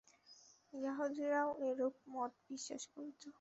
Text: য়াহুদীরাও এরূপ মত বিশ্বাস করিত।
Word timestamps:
য়াহুদীরাও 0.73 1.49
এরূপ 1.67 1.95
মত 2.13 2.31
বিশ্বাস 2.49 2.83
করিত। 2.93 3.21